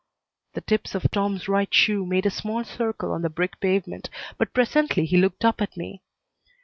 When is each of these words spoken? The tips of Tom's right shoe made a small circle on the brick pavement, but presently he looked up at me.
The 0.53 0.61
tips 0.61 0.95
of 0.95 1.03
Tom's 1.11 1.47
right 1.47 1.71
shoe 1.71 2.07
made 2.07 2.25
a 2.25 2.31
small 2.31 2.63
circle 2.63 3.11
on 3.11 3.21
the 3.21 3.29
brick 3.29 3.59
pavement, 3.59 4.09
but 4.39 4.51
presently 4.51 5.05
he 5.05 5.17
looked 5.17 5.45
up 5.45 5.61
at 5.61 5.77
me. 5.77 6.01